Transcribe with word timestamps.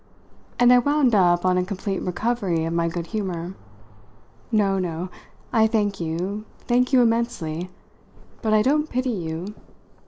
And 0.57 0.73
I 0.73 0.79
wound 0.79 1.13
up 1.13 1.45
on 1.45 1.59
a 1.59 1.63
complete 1.63 2.01
recovery 2.01 2.65
of 2.65 2.73
my 2.73 2.87
good 2.87 3.05
humour. 3.05 3.53
"No, 4.51 4.79
no. 4.79 5.09
I 5.53 5.67
thank 5.67 5.99
you 5.99 6.45
thank 6.61 6.91
you 6.91 7.03
immensely. 7.03 7.69
But 8.41 8.51
I 8.51 8.63
don't 8.63 8.89
pity 8.89 9.11
you. 9.11 9.53